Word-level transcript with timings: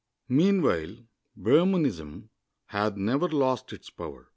iSIeanwhile, 0.31 1.05
Brahmanism 1.37 2.29
had 2.69 2.97
never 2.97 3.27
lost 3.29 3.71
its 3.71 3.91
power. 3.91 4.29